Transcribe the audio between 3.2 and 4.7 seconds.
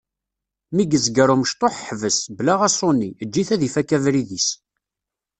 eǧǧ-it ad ifak abrid-is.